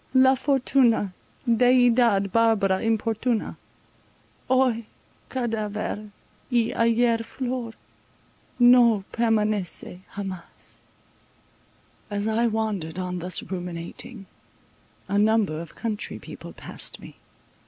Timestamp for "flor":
7.23-7.73